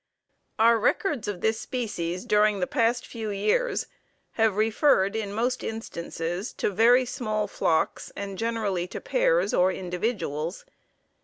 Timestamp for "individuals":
9.71-10.65